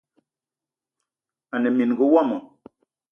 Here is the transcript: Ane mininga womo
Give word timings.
Ane 1.53 1.69
mininga 1.71 2.03
womo 2.13 2.37